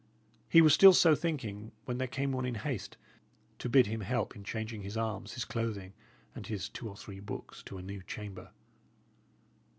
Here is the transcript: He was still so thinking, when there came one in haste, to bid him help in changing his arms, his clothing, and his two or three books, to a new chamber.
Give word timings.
He 0.49 0.63
was 0.63 0.73
still 0.73 0.93
so 0.93 1.13
thinking, 1.13 1.73
when 1.85 1.99
there 1.99 2.07
came 2.07 2.31
one 2.31 2.43
in 2.43 2.55
haste, 2.55 2.97
to 3.59 3.69
bid 3.69 3.85
him 3.85 4.01
help 4.01 4.35
in 4.35 4.43
changing 4.43 4.81
his 4.81 4.97
arms, 4.97 5.33
his 5.35 5.45
clothing, 5.45 5.93
and 6.33 6.47
his 6.47 6.69
two 6.69 6.89
or 6.89 6.97
three 6.97 7.19
books, 7.19 7.61
to 7.67 7.77
a 7.77 7.83
new 7.83 8.01
chamber. 8.01 8.49